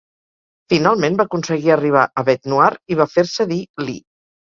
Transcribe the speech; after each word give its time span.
Finalment 0.73 1.17
va 1.19 1.25
aconseguir 1.29 1.71
arribar 1.75 2.05
a 2.05 2.23
Bete 2.29 2.53
Noire 2.53 2.95
i 2.95 2.97
va 3.03 3.07
fer-se 3.13 3.47
dir 3.53 3.59
"Lee". 3.83 4.01